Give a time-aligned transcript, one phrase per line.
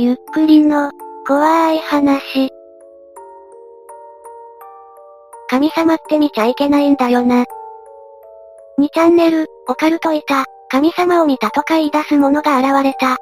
[0.00, 0.92] ゆっくりの、
[1.26, 2.50] 怖い話。
[5.50, 7.46] 神様って見ちゃいけないんだよな。
[8.78, 13.16] 2チャンネル、オカルトいた、神様を見たとか言い出す者が現れた。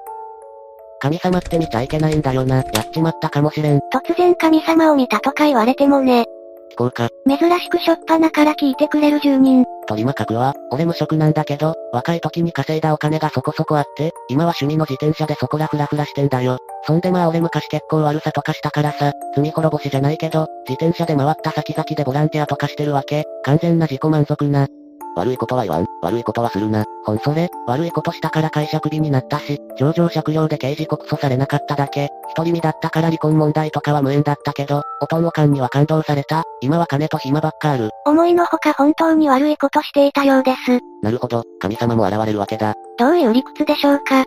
[1.00, 2.56] 神様って見ちゃいけないんだよな。
[2.56, 3.78] やっちまったかもしれん。
[3.90, 6.26] 突然神様を見たとか言われてもね。
[6.72, 7.08] 聞こうか。
[7.26, 9.64] 珍しくしょっぱなから聞いてくれる住人。
[9.88, 16.58] 取りまかくは、俺無職なんだけど、若い時に稼いだお金がそこそこあって、今は趣味の自転車でそこらフラフラしてんだよ。
[16.86, 23.24] そんでまあ俺昔結構悪さとかしたからさ、罪滅ぼしじゃないけど、自転車で回った先々でボランティアとかしてるわけ。
[23.44, 24.66] 完全な自己満足な。
[25.16, 26.84] 悪いことは言わん、悪いことはするな。
[27.04, 32.10] ほんそれ、悪いことしたから会社クビになったし、上場借用で刑事告訴されなかっただけ。
[32.36, 36.42] 独り身だったから離婚問題とかは無縁だったけど、おとんおかんには感動された。
[36.60, 37.90] 今は金と暇ばっかある。
[38.04, 40.80] 思いのほか本当に悪いことしていたようです。
[41.02, 42.74] なるほど、神様も現れるわけだ。
[42.98, 44.24] どういう理屈でしょうか？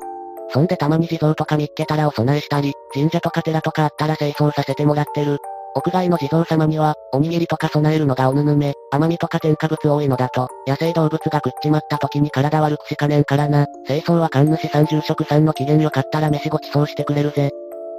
[0.51, 5.37] そんでたまに地蔵とか見っけたらお供えしたり、神社とか寺とかあったら清掃させてもらってる。
[5.79, 13.65] 屋外の地蔵様には、おにぎりとか備えるのがおぬぬめ、甘みとか添加物多いのだと、野生動物が食っちまった時に体悪くしかねんからな。
[13.87, 17.49] 清掃は神主さん住職さんの機嫌よかったら飯ごちそうしてくれるぜ。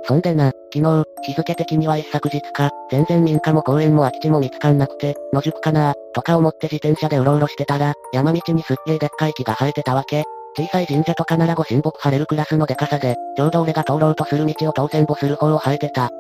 [0.04, 10.24] そんでな、昨日、日付的には一昨日か、全然民家も公園も空き地も見つかんなくて、野宿かなとか思って自転車でうろうろしてたら、山道にすっげーでっかい木が生えてたわけ。
[10.56, 16.10] 小さい神社とかならご神木晴れるクラスのデカさで、ちょうど俺が通ろうとする道を当選簿する方を生えてた。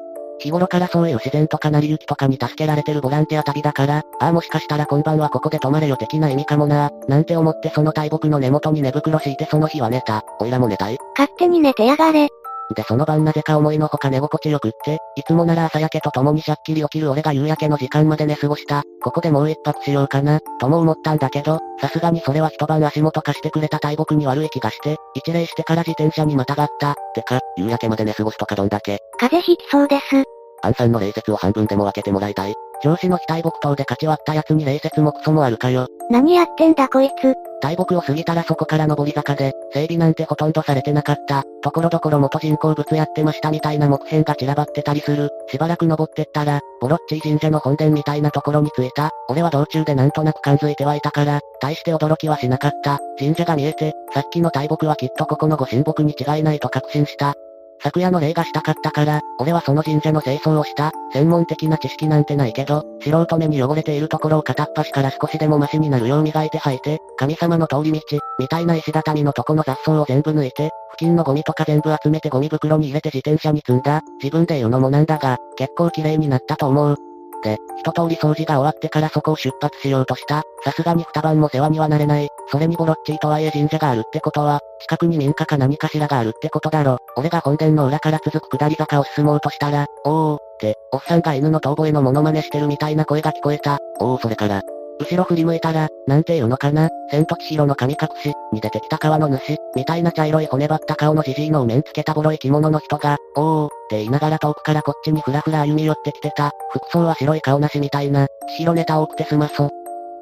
[0.40, 10.24] 日頃からそういう自然とかなり行きとかに助けられてるボランティア旅だから、ああもしかしたら今晩はここで泊まれよ的な意味かもななんて思ってその大木の根元に寝袋敷いてその日は寝た。
[10.40, 10.98] おいらも寝たい？
[11.16, 12.28] 勝手に寝てやがれ。
[12.74, 18.82] でその晩なぜか思いのほか寝心地よくって、いつもなら朝焼けと共にしゃっきり起きる俺が夕焼けの時間まで寝過ごした。
[19.02, 26.94] ここでもう一泊しようかな、とも思ったんだけど、さすがにそれは一晩足元貸してくれた大木に悪い気がして、一礼してから自転車にまたがった。
[27.14, 28.98] てか、夕焼けまで寝過ごすとかどんだけ。
[29.18, 30.24] 風邪ひきそうです。
[30.62, 32.54] アンさんの礼節を半分でも分けてもらいたい。
[32.82, 35.86] 上司の非大木等で勝ち割った奴に礼節もクソもあるかよ。
[36.10, 37.34] 何やってんだこいつ。
[37.60, 41.44] 大木を過ぎたらそこから上り坂で、整備なんてほとんどされてなかった。
[41.62, 45.30] ところどころ元人工物やってましたみたいな木片が散らばってたりする。
[45.48, 49.10] しばらく登ってったら、ボロッチー神社の本殿みたいなところに着いた。
[49.28, 52.98] 俺は道中でなんとなく感づいてはいたから、大して驚きはしなかった。
[53.18, 57.34] 神社が見えて、さっきの大木はきっとここのご神木に違いないと確信した。
[57.82, 60.92] 昨夜の礼がしたかったから、俺はその神社の清掃をした。
[61.12, 68.00] 専門的な知識なんてないけど、素人目に汚れているところを片っ端から少しでもマシになるよう磨いて吐いて、神様の通り道、
[68.38, 74.02] みたいな石畳のとこの雑草を全部抜いて、付近のゴミとか全部集めてゴミ袋に入れて自転車に積んだ。
[74.22, 77.09] 自分で言うのもなんだが、結構綺麗になったと思う。
[77.42, 80.42] て、一通り掃除が終わってからそこを出発しようとした。
[80.64, 82.28] さすがに二晩も世話にはなれない。
[82.50, 86.98] それにボロッチーとはいえ神社があるってことは、近くに民家か何かしらがあるってことだろ。
[87.16, 93.78] 俺が本殿の裏から続く下り坂を進もうとしたら、おーおーって、おっさんが犬の遠吠えのモノマネしてるみたいな声が聞こえた。
[93.98, 94.62] おおそれから、
[95.00, 106.52] 後ろ振り向いたら、なんていうのかな千と千尋の神隠し、に出てきた川の主、みたいな茶色い骨張った顔のじじいのお面つけたボロい着物の人が、おーおーって言いながら遠くからこっちにふらふら歩み寄ってきてた。
[106.72, 108.26] 服装は白い顔なしみたいな、
[108.56, 109.70] 千尋ネタ多くてすまそ。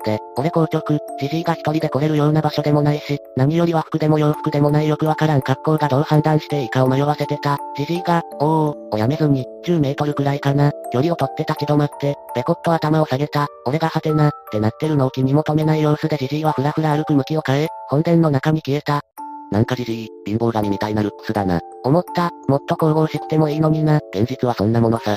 [0.05, 7.59] で、俺硬直、じじいが一人で来れるような場所でもないし、何より和服でも洋服でもないよくわからん格好がどう判断していいかを迷わせてた。
[7.77, 13.49] じじいが、おーおー、おやめずに、10メートルくらいかな、距離を取って立ち止まって、ペコッと頭を下げた。
[13.67, 19.03] 俺がはてな、ってなってるのを気に求めない様子でじじいはふらふら歩く向きを変え、本殿の中に消えた。
[19.51, 21.61] なんかじじい、貧乏神みたいなルックスだな。
[21.83, 24.01] 思った、もっと神々しくてもいいのにな。
[24.13, 25.17] 現実はそんなものさ。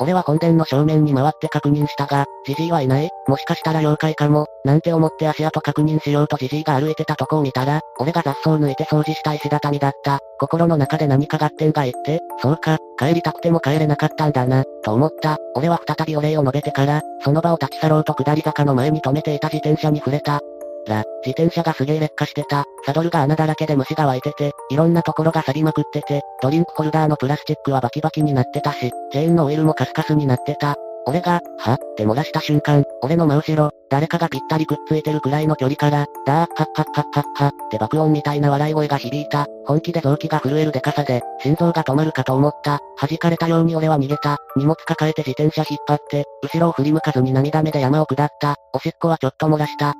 [0.00, 3.10] 俺は本殿の正面に回って確認したが、ジジイはいない？
[3.28, 10.18] もしかしたら妖怪かも、なんて思って足跡確認しようとジジイが歩いてたとこを見たら、俺が雑草抜いて掃除した石畳だった。
[10.40, 15.36] 心の中で何か合点が言って、そうか、帰りたくても帰れなかったんだな、と思った。
[15.54, 20.40] 俺は再びお礼を述べてから、その場を立ち去ろうと下り坂の前に止めていた自転車に触れた。
[20.86, 22.64] ら、自転車がすげえ劣化してた。
[22.84, 30.76] サドルが穴だらけで虫が湧いてて、いろんなところが錆びまくってて、ドリンクホルダーのプラスチックはバキバキになってたし、チェーンのオイルもカスカスになってた。
[31.06, 31.74] 俺が、は？
[31.74, 39.46] って漏らした瞬間、俺の真後ろ、誰かがぴったりくっついてるくらいの距離から、ダーッハッハッハッハッハって爆音みたいな笑い声が響いた。
[39.64, 42.80] 本気で臓器が震えるデカさで、心臓が止まるかと思った。
[43.00, 44.36] 弾かれたように俺は逃げた。
[44.56, 48.56] 荷物抱えて自転車引っ張って、後ろを振り向かずに涙目で山を下った。
[48.74, 49.94] おしっこはちょっと漏らした。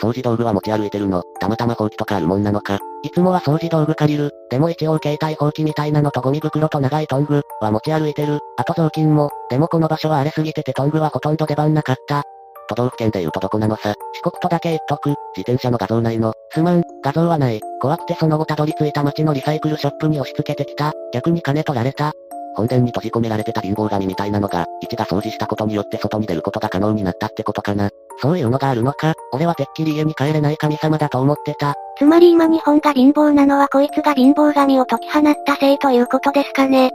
[0.00, 1.22] 掃除道具は持ち歩いてるの。
[1.40, 2.78] たまたま放置とかあるもんなのか。
[3.02, 4.32] いつもは掃除道具借りる。
[4.50, 8.40] でも一応携帯放棄みたいなのとゴミ袋と長いトングは持ち歩いてる。
[8.56, 9.30] あと雑巾も。
[9.50, 12.22] でもこの場所は荒れすぎててトングはほとんど出番なかった。
[12.68, 13.94] 都道府県で言うとどこなのさ。
[14.14, 15.10] 四国とだけ言っとく。
[15.36, 16.32] 自転車の画像ないの。
[16.50, 17.60] すまん、画像はない。
[17.80, 20.92] 怖くてその後たどり着いた街のリサイクルショップに押し付けてきた。
[21.12, 22.12] 逆に金取られた。
[22.56, 27.90] 本殿に閉じ込められてた貧乏神みたいなのが、一が掃除したことによって外に出ることが可能になったってことかな。
[28.18, 31.74] そういうのがあるのか、俺はてっきり家に帰れない神様だと思ってた。
[31.98, 36.90] つまり今日本が貧乏なのはこいつが貧乏神を解き放ったせいということですかね。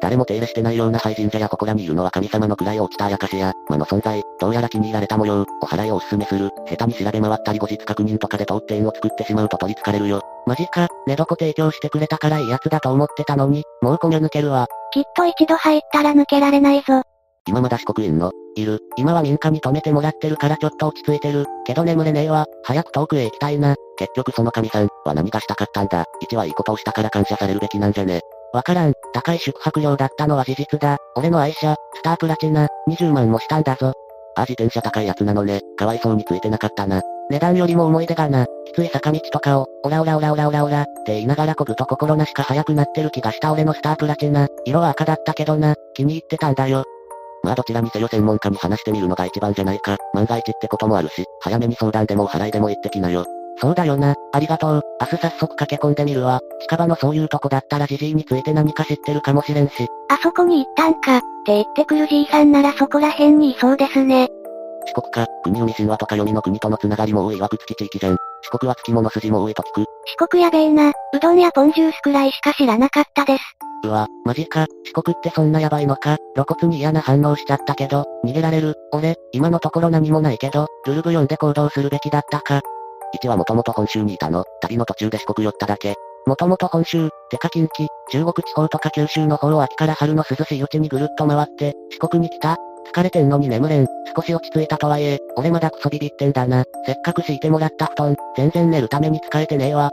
[0.00, 10.22] 誰も手入れしてないような廃神社や祠にいるのは神様の位を落ちたあやかしや、魔の存在、どうやら気に入られた模様、お払いをお勧めする、下手に調べ回ったり後日確認とかで通って縁を作ってしまうと取り憑かれるよ。
[10.46, 14.68] マジか、寝床提供してくれたからいいやつだと思ってたのに、もうこみ抜けるわ。
[14.92, 17.02] きっと一度入ったら抜けられないぞ。
[17.46, 18.80] 今まだ四国いんのいる。
[18.96, 21.46] 今は民家に泊めてもらってるからちょっと落ち着いてる。
[21.66, 22.46] けど眠れねえわ。
[22.64, 23.76] 早く遠くへ行きたいな。
[23.96, 26.04] 結局その神さんは何がしたかったんだ。
[26.20, 28.20] 一はいいことをしたから感謝されるべきなんじゃね。
[28.52, 28.92] わからん。
[29.12, 30.98] 高い宿泊料だったのは事実だ。
[31.16, 33.92] 俺の愛車、スタープラチナ、20万もしたんだぞ。
[34.36, 35.60] あ、自転車高いやつなのね。
[35.76, 37.02] かわいそうについてなかったな。
[37.30, 38.46] 値段よりも思い出がな。
[38.66, 44.48] きつい坂道とかを、オラオラオラオラオラオラ、って言いながらこぐと心なしか速くなってる気がした俺のスタープラチナ。
[44.64, 45.74] 色は赤だったけどな。
[45.94, 46.84] 気に入ってたんだよ。
[47.42, 49.96] まあどちらにせよ専門家に話してみるのが一番じゃないか。
[50.14, 53.24] 万が一ってこともあるし、早めに相談でもお払いでも言ってきなよ。
[53.60, 54.14] そうだよな。
[54.32, 54.82] ありがとう。
[55.00, 56.40] 明日早速駆け込んでみるわ。
[56.60, 59.86] 近場のそういうとこだったらジジイについて何か知ってるかもしれんし。
[60.08, 64.28] あそこに行ったんか、って言ってくるじいさんならそこら辺にいそうですね。
[64.86, 68.16] 四国か、国海神話とか読みの国とのつながりも多い枠付き地域じゃん。
[68.42, 69.84] 四国は月物筋も多いと聞く。
[70.18, 73.42] 四国やべえな、うどんやポンジュースくらいしか知らなかったです。
[73.84, 82.60] うわ、マジか、四国ってそんなやばいのか、露骨に嫌な反応しちゃったけど、逃げられる、俺、今のところ何もないけど、ルルブ読んで行動するべきだったか。
[83.22, 84.44] 1はもともと本州にいたの。
[84.60, 85.94] 旅の途中で四国寄っただけ。
[86.26, 92.56] もともと本州、てか近畿、中国地方とか九州の方を秋から春の涼しいうちにぐるっと回って、四国に来た
[92.92, 93.86] 疲れてんのに眠れん。
[94.16, 96.64] 少し落ち着いたとはいえ、俺まだクソビビってんだな。
[96.86, 99.90] せっかく敷いてもらった布団、全然寝るために使えてねえわ。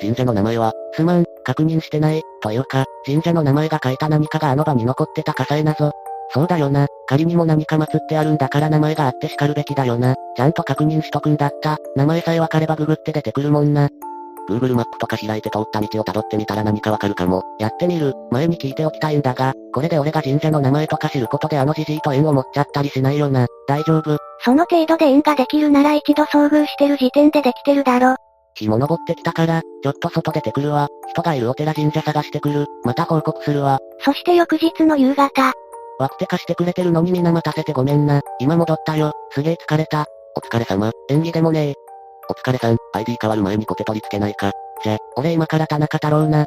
[0.00, 5.90] 神社の名前は、すまん、確認してない、というか、神社の名前が書いた何かがあの場に残ってたかさえなぞ。
[6.30, 6.86] そうだよな。
[7.06, 10.14] 仮にも何か祀ってあるんだから名前があって叱るべきだよな。
[10.36, 11.78] ちゃんと確認しとくんだった。
[11.94, 13.88] 名前さえわかればググって出てくるもんな。
[14.48, 17.42] Google マップとか開いて通った道を辿ってみたら何かわかるかも。
[17.58, 18.14] やってみる。
[18.30, 23.46] 前に聞いておきたいんだが、これで俺が神社の名前とか知ることであのじじいと縁を持っちゃったりしないよな。
[23.66, 24.16] 大丈夫。
[24.44, 28.16] その程度で縁ができるなら一度遭遇してる時点でできてるだろ。
[28.54, 30.88] 日も昇ってきたから、ちょっと外出てくるわ。
[31.08, 32.66] 人がいるお寺神社探してくる。
[32.84, 33.78] また報告するわ。
[34.00, 35.52] そして翌日の夕方。
[35.98, 38.20] ワクテ貸してくれてるのに皆待たせてごめんな。
[38.38, 39.12] 今戻ったよ。
[39.30, 40.06] すげえ疲れた。
[40.36, 40.92] お疲れ様。
[41.10, 41.85] 演技でもねえ。
[42.28, 42.76] お疲れさん。
[42.92, 44.52] ID 変わる前にコテ取り付けないか。
[44.82, 46.44] じゃ、俺今から田中太郎な。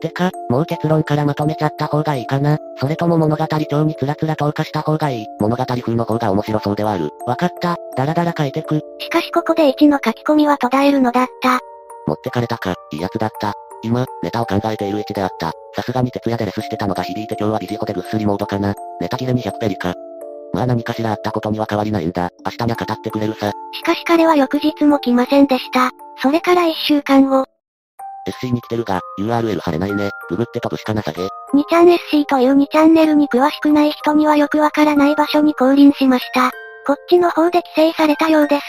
[0.00, 2.58] てか、もう結論からまとめちゃった方がいいかな。
[2.76, 5.26] それとも物語帳につらつら投下した方がいい。
[5.38, 7.10] 物語風の方が面白そうではある。
[7.26, 7.76] わかった。
[7.96, 8.80] だらだら書いてく。
[8.98, 11.60] しかしここで1の書き込みは途絶えるのだった。
[12.06, 12.74] 持ってかれたか。
[12.92, 13.52] いいやつだった。
[13.82, 15.52] 今、ネタを考えている1であった。
[15.74, 18.74] さすがに徹夜でレスしてたのが響いて今日はビジホでぐっすりモードかな。
[19.00, 19.94] ネタ切れ200ペリか。
[20.52, 22.30] まあ何かしらあったことには変わりないんだ。
[22.44, 23.52] 明日には語ってくれるさ。
[23.72, 25.90] しかし彼は翌日も来ませんでした。
[26.22, 27.44] それから1週間後。
[28.26, 30.10] SC に来てるが、URL 貼れないね。
[30.28, 31.22] ググって飛ぶしかなさげ。
[31.22, 31.28] 2
[31.68, 36.50] ちゃん SC という2チャンネルに詳しくない人にはよくわからない場所に降臨しました。
[36.86, 38.64] こっちの方で規制されたようです。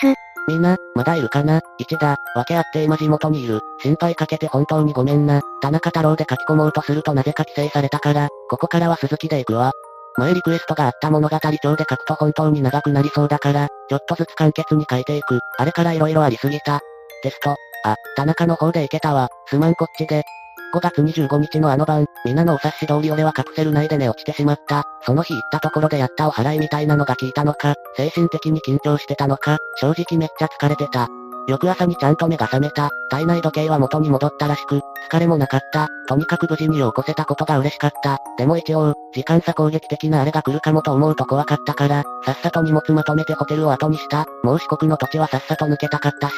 [0.47, 1.61] みんな、まだいるかな？
[1.77, 3.59] 一だ、分け合って今地元にいる。
[3.81, 5.41] 心配かけて本当にごめんな。
[5.61, 9.71] 田中太郎で書き込もうとするとなぜか規制されたから、ここからは鈴木で行くわ。
[10.17, 15.39] 前リクエストがあった物語帳で書くと本当に長くなりそうだから、ちょっとずつ簡潔に書いていく。
[15.57, 16.81] あれから色々ありすぎた。
[17.23, 17.55] テスト。
[17.83, 19.29] あ、田中の方で行けたわ。
[19.47, 20.23] すまんこっちで。
[20.73, 24.83] 5月25日のあの晩、皆のお察し通り俺はカプセル内で寝落ちてしまった。
[25.05, 31.09] その日行ったところでやったお払いみたいなのが効いたのか、精神的に緊張してたのか、正直めっちゃ疲れてた。
[31.47, 32.89] 翌朝にちゃんと目が覚めた。
[33.09, 35.87] 体内時計は元に戻ったらしく、疲れもなかった。
[36.07, 38.19] とにかく無事に起こせたことが嬉しかった。
[38.37, 44.25] でも一応、時間差攻撃的なあれが来るかもと思うと怖かったから、さっさと荷物まとめてホテルを後にした。
[44.43, 46.33] もう四国の土地はさっさと抜けたかったし。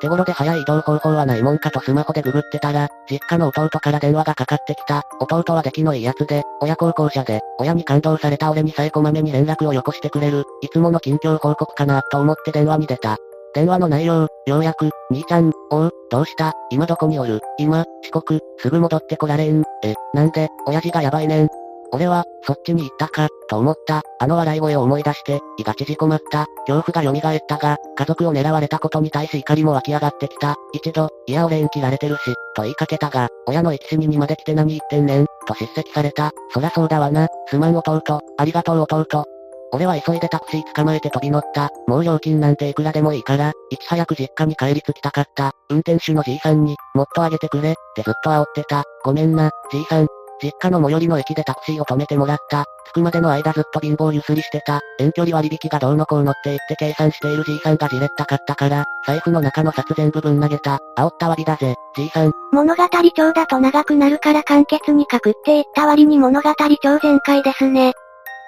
[0.00, 5.02] 手頃で早い移動方法はないもんかとスマホでググってたら、実家の弟から電話がかかってきた。
[5.20, 10.44] 弟は出来のいいやつで、親孝行者で、親に感動された俺にさえこまめに連絡をよこしてくれる。
[10.60, 13.16] いつもの近況報告かなと思って電話に出た。
[13.56, 16.52] 電話の内容、ようやく、兄ちゃん、おう、どうした？
[16.68, 17.40] 今どこにおる？
[17.56, 19.62] 今、遅刻、すぐ戻ってこられん。
[19.82, 21.48] え、なんで、親父がやばいねん。
[21.90, 24.02] 俺は、そっちに行ったか、と思った。
[24.20, 26.44] あの笑い声を思い出して、胃が縮こまった。
[26.66, 30.56] 恐怖が蘇ったが、家族を狙われたことに対し怒りも湧き上がってきた。
[30.74, 36.32] 一度、いや俺縁切られてるし、と言いかけたが、親の一死ににまで来て何言ってんねん、と叱責された。
[36.50, 37.28] そらそうだわな。
[37.46, 39.24] すまん弟、ありがとう弟。
[39.72, 41.70] 俺は急いでタクシー捕まえて飛び乗った。
[41.86, 45.52] もう料金なんていくらでもいいから、いち早く実家に帰り着きたかった。
[45.68, 48.84] 運転手のじいさんに、もっと上げてくれ、ってずっと煽ってた。
[49.04, 50.06] ごめんな、じいさん。
[50.42, 52.64] 実家の最寄りの駅でタクシーを止めてもらった。
[52.88, 54.80] 着くまでの間ずっと貧乏ゆすりしてた。
[54.98, 60.78] 遠距離割引がどうのこうのって言って計算しているじいさんがじれったかったから、財布の中の札全部ぶん投げた。
[60.98, 62.32] 煽った割だぜ、じいさん。
[62.52, 67.94] 物語帳だと長くなるから簡潔に書くって言った割に物語帳全開ですね。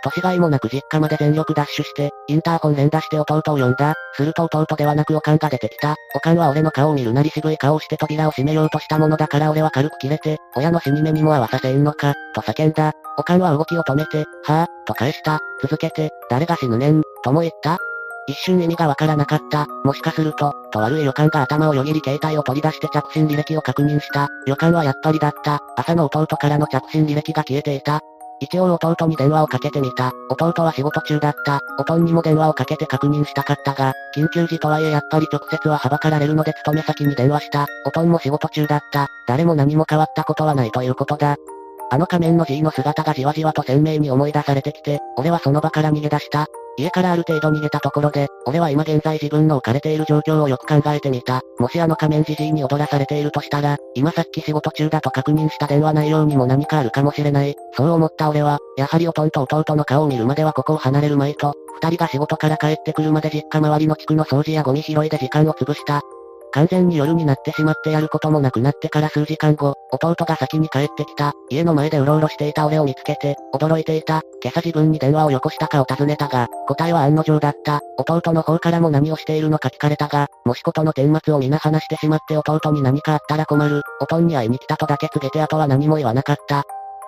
[0.03, 3.95] 年がいもなく実家まで全力ダッシュして、インターホン連打して弟を呼んだ。
[4.15, 5.97] すると弟ではなくおかんが出てきた。
[6.15, 12.93] おかんは俺の顔を見るなり渋い顔をして扉を閉めようとしたものだから俺は軽く切れて、親の死に目にも合わさせんのか、と叫んだ。
[13.19, 15.41] おかんは動きを止めて、はぁ、と返した。
[15.63, 17.79] 続けて、誰が死ぬねん、とも言った。
[18.29, 19.67] 一瞬意味がわからなかった。
[19.85, 24.29] もしかすると、と悪い予感が頭をよぎり携帯を取り出して着信履歴を確認した。
[24.47, 25.61] 予感はやっぱりだった。
[25.77, 28.01] 朝の弟からの着信履歴が消えていた。
[28.41, 30.13] 一応弟に電話をかけてみた。
[30.31, 31.61] 弟は仕事中だった。
[31.79, 37.67] おとんにも電話をかけて確認したかったが、緊急時とはいえやっぱり直接ははばかられるので勤め先に電話した。
[37.87, 39.09] おとんも仕事中だった。
[39.27, 41.37] 誰も何も変わったことはないということだ。
[41.91, 46.47] あの仮面の G の姿がじわじわと鮮明に思い出されてきて、俺はその場から逃げ出した。
[46.79, 51.43] 家からある程度逃げたところで、俺は今現在自分の置かれている状況をよく考えてみた。
[51.59, 57.57] もしあの仮面じじいに踊らされているとしたら、今さっき仕事中だと確認した電話内容にも何かあるかもしれない。
[57.77, 66.03] そう思った俺は、やはりおとんと弟の顔を見るまではここを離れるまいと、二人が仕事から帰ってくるまで実家周りの地区の掃除やゴミ拾いで時間を潰した。
[66.53, 71.33] 完全に夜になってしまってやることもなくなってから数時間後、弟が先に帰ってきた。
[71.51, 74.23] 家の前でうろうろしていた俺を見つけて、驚いていた。
[74.43, 77.81] 今朝自分に電話をよこしたかを尋ねたが、答えは案の定だった。
[77.99, 83.83] 弟の方からも何をしているのか聞かれたが、もしことの顛末を皆話してしまって弟に何かあったら困る。
[84.01, 86.65] おとんに会いに来たとだけ告げてあとは何も言わなかった。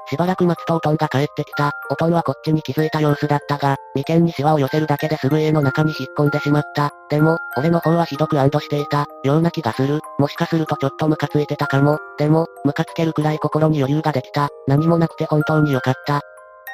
[0.08, 1.72] しばらく待つとおとんが帰ってきた。
[1.90, 6.90] おとんはこっちに気づいた様子だったが、眉間にシワを寄せるだけですぐ家の中に引っ込んでしまった。
[7.08, 9.06] でも、俺の方はひどく安堵していた。
[9.24, 10.00] ような気がする。
[10.18, 11.98] もしかするとちょっとムカついてたかも。
[12.18, 14.48] でも、ムカつけるくらい心に余裕ができた。
[14.66, 16.22] 何もなくて本当に良かった。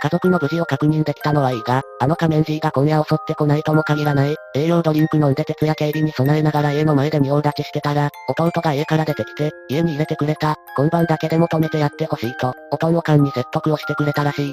[0.02, 4.36] 家族の無事を確認できたのはいいが、あの仮面 G が今夜襲ってこないとも限らない。
[4.54, 10.56] 栄養ドリンク飲んで徹夜警備に備えながら家の前で仁王立ちしてたら、弟が家から出てきて、家に入れてくれた。
[10.76, 14.52] 今晩だけでも止めてやってほしいと、おとんおかんに説得をしてくれたらしい。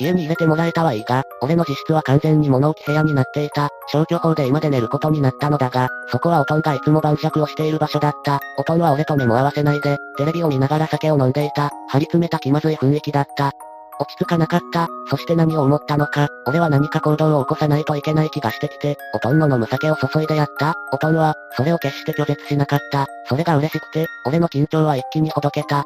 [0.00, 3.68] 家に入れてもらえたはいいが、俺の自室は完全に物置部屋になっていた。
[3.92, 8.40] 消去法で今で寝ることになったのだが、そこはおとんがいつも晩酌をしている場所だった。
[8.56, 11.70] おとんは俺と目も合わせないで、テレビを見ながら酒を飲んでいた。
[11.88, 13.52] 張り詰めた気まずい雰囲気だった。
[14.00, 14.88] 落ち着かなかった。
[15.08, 20.74] そして何を思ったのか、俺は何か行動を起こさないといけない気がしてきて、おとんの飲む酒を注いでやった。
[20.92, 23.06] おとんは、それを決して拒絶しなかった。
[23.26, 25.84] それが嬉しくて、俺の緊張は一気にほどけた。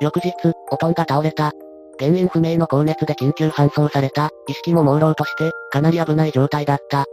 [0.00, 0.34] 翌日、
[0.70, 1.52] おとんが倒れた。
[1.98, 4.30] 原因不明の高熱で緊急搬送された。
[4.48, 7.04] 意識も朦朧として、かなり危ない状態だった。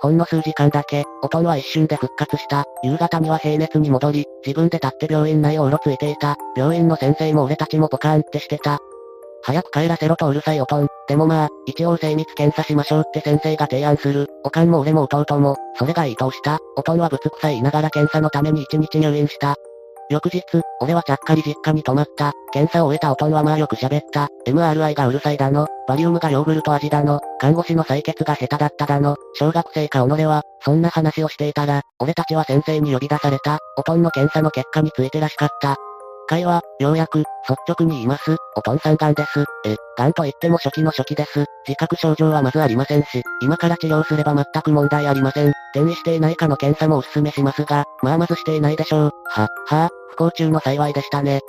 [0.00, 2.64] ほんの数時間だけ、おとんは一瞬で復活した。
[2.82, 6.36] 夕方には平熱に戻り、自分で立って病院内をうろついていた。
[6.56, 8.78] 病院の先生も俺たちもポカーンってしてた。
[9.42, 10.88] 早く帰らせろとうるさいおとん。
[11.08, 14.28] でもまあ、一応精密検査しましょうって先生が提案する。
[14.44, 16.58] おかんも俺も弟も、それがいいとした。
[16.76, 19.56] おとんはぶつくさい言いながら検査のために一日入院した。
[20.10, 20.42] 翌日、
[20.80, 22.32] 俺はちゃっかり実家に泊まった。
[22.52, 24.28] 検査を終えたおとんはまあよく喋った。
[24.46, 25.68] MRI がうるさいだの。
[25.86, 27.20] バリウムがヨーグルト味だの。
[27.38, 29.16] 看護師の採血が下手だっただの。
[29.34, 33.60] 小学生か己は、そんな話をしていたら、俺たちは先生に呼び出された。
[33.78, 35.76] おとんの検査の結果についてらしかった。
[36.30, 37.26] 回は、ようやく、率
[37.66, 38.36] 直に言います。
[38.56, 39.44] おとんさん癌です。
[39.66, 41.44] え、癌と言っても初期の初期です。
[41.66, 45.52] 自覚症状はまずありませんし、今から治療すれば全く問題ありません。
[45.74, 49.10] 転移していないかの検査もお勧めしますが、まあまずしていないでしょう。
[49.26, 51.40] は、はあ、不幸中の幸いでしたね。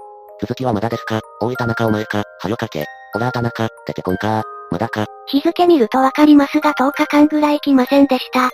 [0.42, 1.22] 続きはまだですか？
[1.42, 2.86] おい田中お前か、はよかけ。
[3.14, 5.06] おら田中、出てこんかまだか。
[5.28, 8.50] 日付見るとわかりますが10日間ぐらい来ませんでした。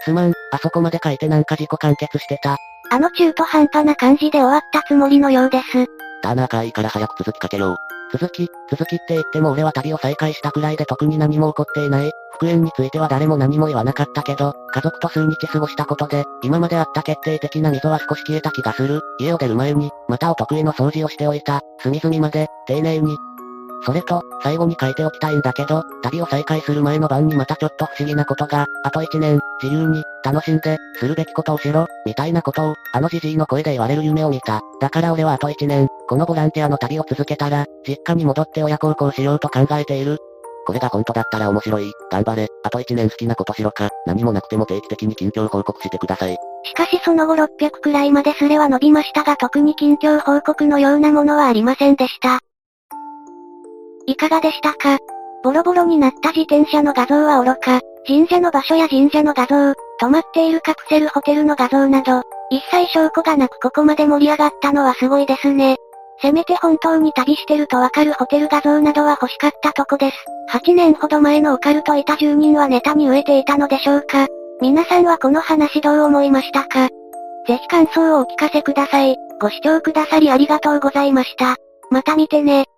[0.00, 2.56] すまん、あそこまで書いてなんか自己完結してた。
[2.90, 5.86] あの中途半端な感じで終わったつもりのようです。
[6.22, 7.76] だな赤いから早く続きかけよう。
[8.10, 12.10] 続き、続きって言っても俺は旅を再開したくらいで特に何も起こっていない。
[12.32, 19.02] 復縁については誰も何も言わなかったけど、家族と数日過ごしたことで、今まであった決定的な溝は少し消えた気がする。
[19.18, 21.60] 家を出る前に、またお得意の掃除をしておいた。
[21.80, 23.16] 隅々まで、丁寧に。
[23.84, 34.60] それと、最後に書いておきたいんだけど、旅を再開する前の晩にまたちょっと不思議なことが、あと一年、自由に、楽しんで、するべきことをしろ、みたいなことを、あのじじいの声で言われる夢を見た。
[34.80, 40.18] だから俺はあと一年、このボランティアの旅を続けたら、実家に戻って親孝行しようと考えている。
[40.66, 41.90] これが本当だったら面白い。
[42.10, 42.46] 頑張れ。
[42.62, 43.88] あと一年好きなことしろか。
[44.04, 46.36] 何もなくても定期的に近況報告してください。
[46.64, 52.40] しかしその後600くらいまでスレは伸びましたが特に近況報告のようなものはありませんでした。
[54.06, 54.98] いかがでしたか？
[55.42, 65.76] ボロボロになった自転車の画像は愚か、神社の場所や神社の画像、泊まっているカプセルホテルの画像など、一切証拠がなくここまで盛り上がったのはすごいですね。
[66.22, 70.16] せめて本当に旅してるとわかるホテル画像などは欲しかったとこです。
[70.52, 74.26] 8年ほど前のオカルトいた住人はネタに飢えていたのでしょうか
[74.62, 76.88] 皆さんはこの話どう思いましたか？
[77.46, 79.16] ぜひ感想をお聞かせください。
[79.38, 81.56] ご視聴くださりありがとうございました。
[81.90, 82.68] また見てね。